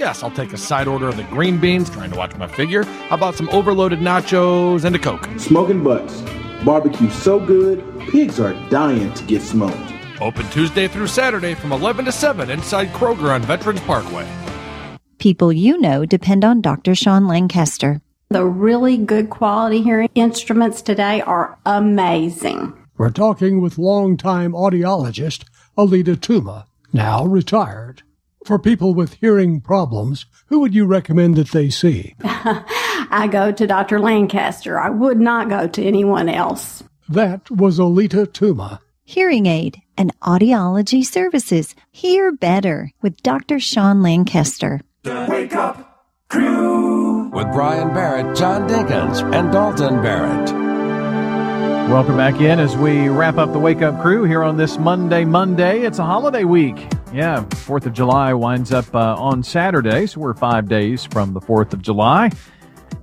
[0.00, 2.84] Yes, I'll take a side order of the green beans, trying to watch my figure.
[2.84, 5.28] How about some overloaded nachos and a Coke?
[5.36, 6.22] Smoking butts.
[6.64, 9.76] Barbecue so good, pigs are dying to get smoked.
[10.22, 14.26] Open Tuesday through Saturday from 11 to 7 inside Kroger on Veterans Parkway.
[15.18, 16.94] People you know depend on Dr.
[16.94, 18.00] Sean Lancaster.
[18.30, 22.72] The really good quality hearing instruments today are amazing.
[22.96, 25.44] We're talking with longtime audiologist
[25.76, 28.02] Alita Tuma, now retired.
[28.44, 32.14] For people with hearing problems, who would you recommend that they see?
[32.24, 34.00] I go to Dr.
[34.00, 34.78] Lancaster.
[34.78, 36.82] I would not go to anyone else.
[37.08, 38.80] That was Alita Tuma.
[39.04, 41.74] Hearing aid and audiology services.
[41.90, 43.60] Hear better with Dr.
[43.60, 44.80] Sean Lancaster.
[45.04, 50.50] Wake up crew with Brian Barrett, John Dinkins, and Dalton Barrett.
[51.90, 55.24] Welcome back in as we wrap up the Wake Up Crew here on this Monday.
[55.24, 56.86] Monday, it's a holiday week.
[57.12, 61.40] Yeah, 4th of July winds up uh, on Saturday, so we're five days from the
[61.40, 62.30] 4th of July.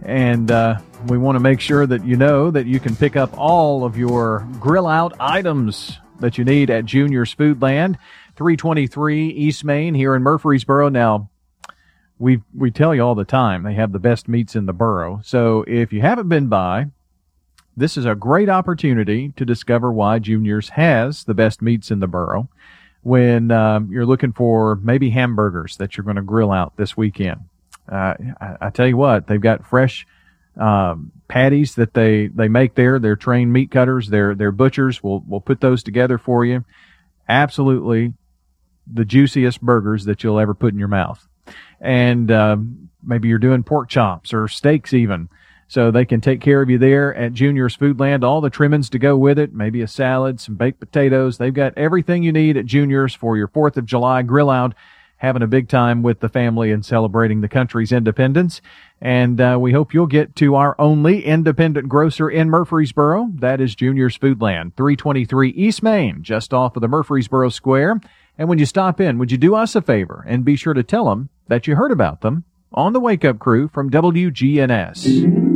[0.02, 3.38] And uh, we want to make sure that you know that you can pick up
[3.38, 7.98] all of your grill out items that you need at Junior's Foodland,
[8.38, 10.88] 323 East Main here in Murfreesboro.
[10.88, 11.30] Now,
[12.18, 15.20] we we tell you all the time they have the best meats in the borough.
[15.26, 16.88] So if you haven't been by,
[17.76, 22.08] this is a great opportunity to discover why Junior's has the best meats in the
[22.08, 22.50] borough.
[23.08, 27.42] When um, you're looking for maybe hamburgers that you're going to grill out this weekend,
[27.90, 30.06] uh, I, I, tell you what, they've got fresh
[30.60, 33.00] um, patties that they they make there.
[33.00, 34.10] They're trained meat cutters.
[34.10, 35.02] They're they're butchers.
[35.02, 36.66] We'll we'll put those together for you.
[37.30, 38.14] Absolutely,
[38.92, 41.26] the juiciest burgers that you'll ever put in your mouth
[41.80, 45.30] and um, maybe you're doing pork chops or steaks even.
[45.68, 48.24] So they can take care of you there at Junior's Foodland.
[48.24, 51.38] All the trimmings to go with it, maybe a salad, some baked potatoes.
[51.38, 54.74] They've got everything you need at Junior's for your 4th of July grill out,
[55.18, 58.62] having a big time with the family and celebrating the country's independence.
[59.02, 63.32] And uh, we hope you'll get to our only independent grocer in Murfreesboro.
[63.36, 68.00] That is Junior's Foodland, 323 East Main, just off of the Murfreesboro Square.
[68.38, 70.84] And when you stop in, would you do us a favor and be sure to
[70.84, 75.47] tell them that you heard about them on the Wake Up Crew from WGNS.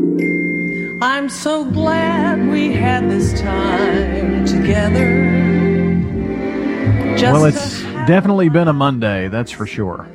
[1.02, 5.32] I'm so glad we had this time together.
[7.18, 10.08] Just well, it's definitely been a Monday, that's for sure.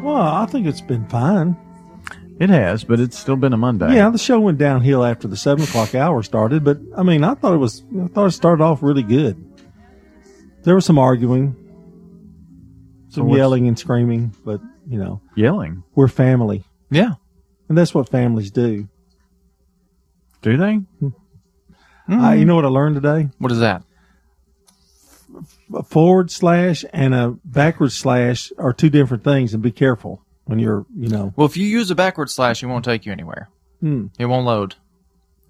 [0.00, 1.58] Well, I think it's been fine.
[2.40, 3.94] It has, but it's still been a Monday.
[3.94, 7.34] Yeah, the show went downhill after the seven o'clock hour started, but I mean, I
[7.34, 9.36] thought it was, I thought it started off really good.
[10.62, 11.54] There was some arguing,
[13.10, 15.84] some so yelling and screaming, but you know, yelling.
[15.94, 16.64] We're family.
[16.90, 17.16] Yeah.
[17.68, 18.88] And that's what families do.
[20.42, 20.80] Do they?
[21.02, 22.20] Mm-hmm.
[22.20, 23.28] Uh, you know what I learned today?
[23.38, 23.84] What is that?
[25.74, 30.58] A forward slash and a backward slash are two different things, and be careful when
[30.58, 31.32] you're, you know.
[31.36, 33.48] Well, if you use a backward slash, it won't take you anywhere.
[33.80, 34.08] Hmm.
[34.18, 34.74] It won't load.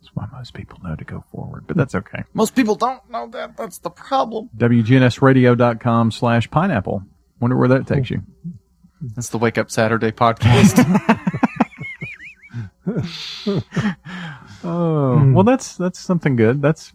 [0.00, 2.24] That's why most people know to go forward, but that's okay.
[2.34, 3.56] Most people don't know that.
[3.56, 4.50] That's the problem.
[4.56, 7.02] WGNSradio.com slash pineapple.
[7.40, 8.22] Wonder where that takes you.
[9.16, 10.78] That's the Wake Up Saturday podcast.
[14.64, 16.62] oh well, that's that's something good.
[16.62, 16.92] That's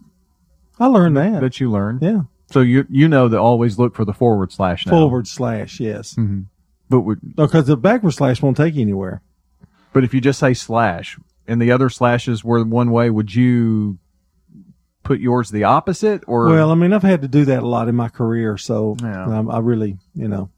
[0.80, 1.40] I learned that.
[1.40, 2.02] that you learned.
[2.02, 4.90] Yeah, So you you know to always look for the forward slash now.
[4.92, 5.80] forward slash.
[5.80, 6.46] Yes, Mhm.
[6.90, 9.20] But would, because the backward slash won't take you anywhere.
[9.92, 13.98] but if you just say slash and the other slashes were one way, would you
[15.02, 16.46] put yours the opposite or?
[16.46, 19.24] Well, I mean, I've had to do that a lot in my career, so Yeah.
[19.38, 20.50] um, I really, you know,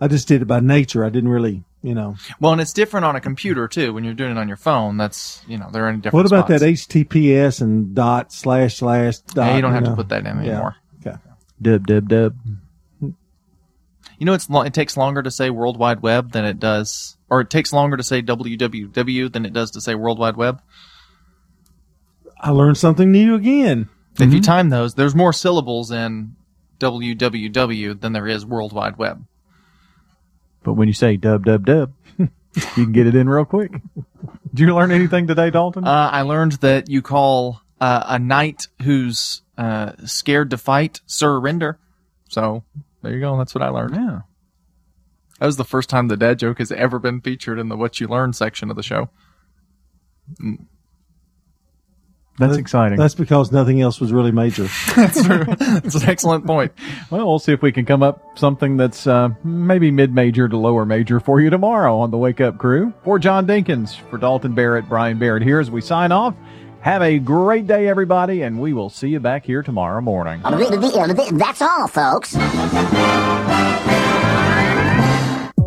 [0.00, 1.04] I just did it by nature.
[1.04, 2.16] I didn't really, you know.
[2.40, 3.92] Well, and it's different on a computer too.
[3.92, 6.14] When you're doing it on your phone, that's you know they're in different.
[6.14, 6.60] What about spots.
[6.60, 9.48] that HTTPS and dot slash slash dot?
[9.48, 9.90] Yeah, you don't have know?
[9.90, 10.52] to put that in Yeah.
[10.52, 10.76] anymore.
[11.04, 11.16] Okay.
[11.60, 12.36] dub dub dub.
[13.00, 17.16] You know, it's lo- it takes longer to say World Wide Web than it does,
[17.28, 20.62] or it takes longer to say www than it does to say World Wide Web.
[22.40, 23.88] I learned something new again.
[24.14, 24.40] If you mm-hmm.
[24.40, 26.36] time those, there's more syllables in
[26.78, 29.24] www than there is World Wide Web.
[30.62, 32.28] But when you say dub dub dub, you
[32.74, 33.72] can get it in real quick.
[34.54, 35.84] Did you learn anything today, Dalton?
[35.84, 41.78] Uh, I learned that you call uh, a knight who's uh, scared to fight surrender.
[42.28, 42.62] So
[43.02, 43.36] there you go.
[43.38, 43.94] That's what I learned.
[43.94, 44.20] Yeah.
[45.40, 47.98] That was the first time the dad joke has ever been featured in the What
[47.98, 49.10] You Learned section of the show.
[52.38, 52.98] That's That- exciting.
[52.98, 54.62] That's because nothing else was really major.
[54.96, 55.44] That's true.
[55.44, 56.72] That's an excellent point.
[57.10, 60.86] Well, we'll see if we can come up something that's uh, maybe mid-major to lower
[60.86, 62.92] major for you tomorrow on the Wake Up Crew.
[63.04, 66.34] For John Dinkins, for Dalton Barrett, Brian Barrett here as we sign off.
[66.80, 70.40] Have a great day, everybody, and we will see you back here tomorrow morning.
[71.38, 72.34] That's all, folks.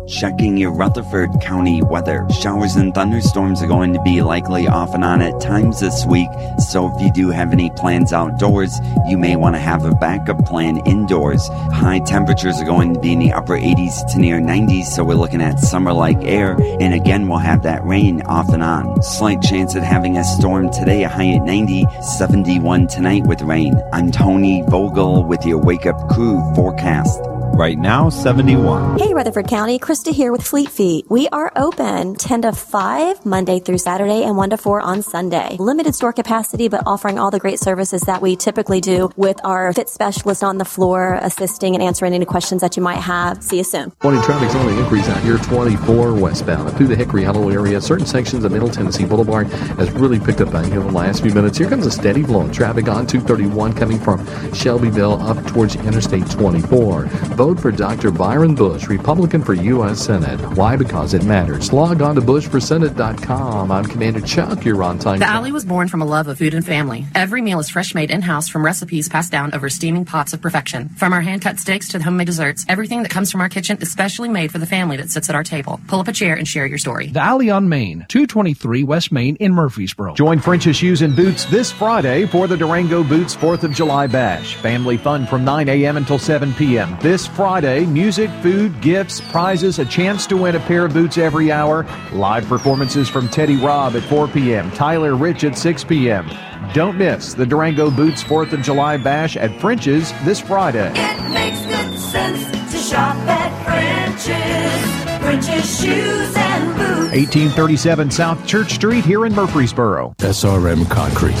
[0.06, 2.24] Checking your Rutherford County weather.
[2.40, 6.28] Showers and thunderstorms are going to be likely off and on at times this week,
[6.70, 8.78] so if you do have any plans outdoors,
[9.08, 11.48] you may want to have a backup plan indoors.
[11.72, 15.14] High temperatures are going to be in the upper 80s to near 90s, so we're
[15.14, 19.02] looking at summer like air, and again, we'll have that rain off and on.
[19.02, 21.84] Slight chance at having a storm today, a high at 90,
[22.18, 23.74] 71 tonight with rain.
[23.92, 27.20] I'm Tony Vogel with your Wake Up Crew forecast.
[27.56, 28.98] Right now, 71.
[28.98, 29.78] Hey, Rutherford County.
[29.78, 31.06] Krista here with Fleet Feet.
[31.08, 35.56] We are open 10 to 5 Monday through Saturday and 1 to 4 on Sunday.
[35.58, 39.72] Limited store capacity, but offering all the great services that we typically do with our
[39.72, 43.42] fit specialist on the floor, assisting and answering any questions that you might have.
[43.42, 43.90] See you soon.
[44.02, 47.80] Morning traffic's on the increase out here 24 westbound through the Hickory Hollow area.
[47.80, 49.46] Certain sections of Middle Tennessee Boulevard
[49.78, 51.56] has really picked up out here in the last few minutes.
[51.56, 56.30] Here comes a steady flow of traffic on 231 coming from Shelbyville up towards Interstate
[56.30, 57.04] 24.
[57.46, 58.10] Vote for Dr.
[58.10, 60.04] Byron Bush, Republican for U.S.
[60.04, 60.40] Senate.
[60.56, 60.74] Why?
[60.74, 61.72] Because it matters.
[61.72, 63.70] Log on to bushforsenate.com.
[63.70, 64.64] I'm Commander Chuck.
[64.64, 65.20] You're on time.
[65.20, 67.06] The Alley was born from a love of food and family.
[67.14, 70.42] Every meal is fresh made in house from recipes passed down over steaming pots of
[70.42, 70.88] perfection.
[70.88, 73.78] From our hand cut steaks to the homemade desserts, everything that comes from our kitchen
[73.80, 75.78] is specially made for the family that sits at our table.
[75.86, 77.06] Pull up a chair and share your story.
[77.10, 80.14] The Alley on Main, 223 West Main in Murfreesboro.
[80.14, 84.56] Join French's Shoes and Boots this Friday for the Durango Boots 4th of July Bash.
[84.56, 85.96] Family fun from 9 a.m.
[85.96, 86.98] until 7 p.m.
[87.00, 91.52] This Friday, music, food, gifts, prizes, a chance to win a pair of boots every
[91.52, 91.84] hour.
[92.10, 96.30] Live performances from Teddy Robb at 4 p.m., Tyler Rich at 6 p.m.
[96.72, 100.90] Don't miss the Durango Boots 4th of July Bash at French's this Friday.
[100.96, 105.22] It makes good sense to shop at French's.
[105.22, 107.12] French's Shoes and Boots.
[107.12, 110.14] 1837 South Church Street here in Murfreesboro.
[110.20, 111.36] SRM Concrete.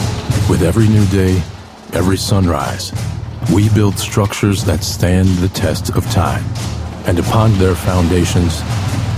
[0.50, 1.42] With every new day,
[1.94, 2.92] every sunrise,
[3.52, 6.44] we build structures that stand the test of time.
[7.06, 8.60] And upon their foundations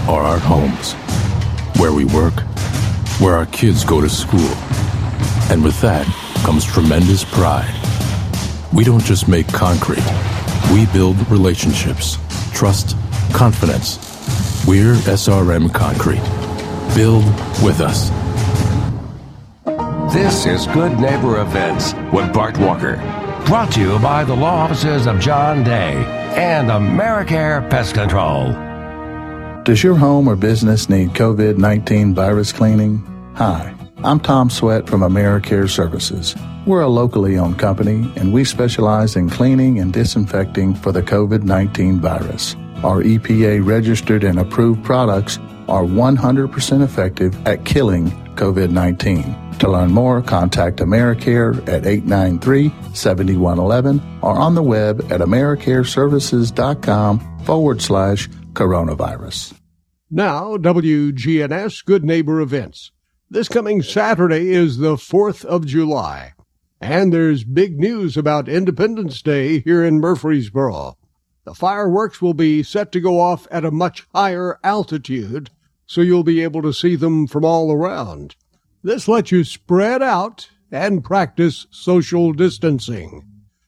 [0.07, 0.93] are our homes,
[1.81, 2.41] where we work,
[3.21, 4.53] where our kids go to school.
[5.51, 6.07] And with that
[6.45, 7.75] comes tremendous pride.
[8.73, 10.05] We don't just make concrete,
[10.73, 12.19] we build relationships,
[12.53, 12.97] trust,
[13.33, 13.99] confidence.
[14.67, 16.23] We're SRM Concrete.
[16.95, 17.25] Build
[17.63, 18.11] with us.
[20.13, 22.97] This is Good Neighbor Events with Bart Walker.
[23.49, 25.95] Brought to you by the law offices of John Day
[26.37, 28.53] and Americare Pest Control.
[29.63, 32.99] Does your home or business need COVID 19 virus cleaning?
[33.37, 33.75] Hi,
[34.05, 36.37] I'm Tom Sweat from Americare Services.
[36.67, 41.43] We're a locally owned company and we specialize in cleaning and disinfecting for the COVID
[41.45, 42.55] 19 virus.
[42.85, 45.39] Our EPA registered and approved products
[45.69, 49.59] are 100% effective at killing COVID 19.
[49.59, 57.83] To learn more, contact Americare at 893 7111 or on the web at AmericareServices.com forward
[57.83, 59.55] slash coronavirus.
[60.11, 62.93] Now, WGNS Good Neighbor Events.
[63.29, 66.33] This coming Saturday is the 4th of July,
[66.81, 70.97] and there's big news about Independence Day here in Murfreesboro.
[71.45, 75.51] The fireworks will be set to go off at a much higher altitude,
[75.89, 78.37] so you'll be able to see them from all around.
[78.83, 83.25] This lets you spread out and practice social distancing.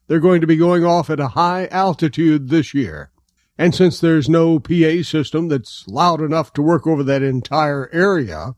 [0.06, 3.10] They're going to be going off at a high altitude this year.
[3.56, 8.54] And since there's no PA system that's loud enough to work over that entire area,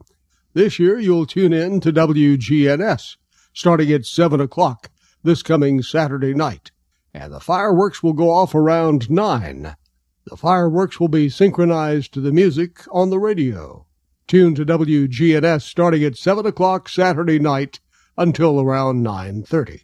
[0.55, 3.17] this year you'll tune in to WGNS
[3.53, 4.91] starting at 7 o'clock
[5.23, 6.73] this coming Saturday night.
[7.15, 9.77] And the fireworks will go off around 9.
[10.25, 13.87] The fireworks will be synchronized to the music on the radio.
[14.29, 17.81] Tune to WGNS starting at 7 o'clock Saturday night
[18.17, 19.83] until around 9.30.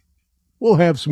[0.59, 1.07] We'll have some